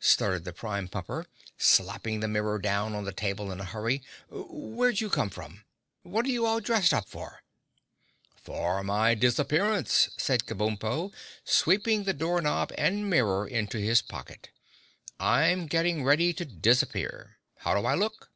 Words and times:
stuttered 0.00 0.44
the 0.44 0.52
Prime 0.54 0.88
Pumper, 0.88 1.26
slapping 1.58 2.20
the 2.20 2.26
mirror 2.26 2.58
down 2.58 2.94
on 2.94 3.04
the 3.04 3.12
table 3.12 3.52
in 3.52 3.60
a 3.60 3.66
hurry. 3.66 4.02
"Where'd 4.30 5.02
you 5.02 5.10
come 5.10 5.28
from? 5.28 5.62
What 6.02 6.24
are 6.24 6.30
you 6.30 6.46
all 6.46 6.60
dressed 6.60 6.94
up 6.94 7.06
for?" 7.06 7.42
"For 8.34 8.82
my 8.82 9.14
disappearance," 9.14 10.08
said 10.16 10.46
Kabumpo, 10.46 11.12
sweeping 11.44 12.04
the 12.04 12.14
door 12.14 12.40
knob 12.40 12.72
and 12.78 13.10
mirror 13.10 13.46
into 13.46 13.76
his 13.76 14.00
pocket. 14.00 14.48
"I'm 15.20 15.66
getting 15.66 16.02
ready 16.02 16.32
to 16.32 16.46
disappear. 16.46 17.36
How 17.58 17.78
do 17.78 17.84
I 17.86 17.94
look?" 17.94 18.30